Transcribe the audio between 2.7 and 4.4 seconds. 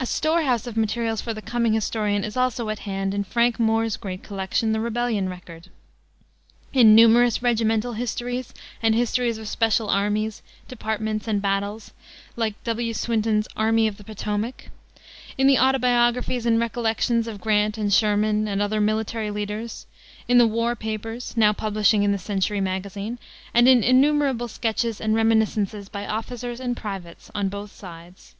hand in Frank Moore's great